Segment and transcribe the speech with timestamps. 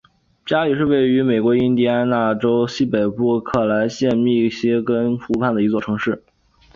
[0.47, 3.43] 加里是位于美国印第安纳州西北部莱
[3.85, 6.23] 克县密歇根湖畔的一座城市。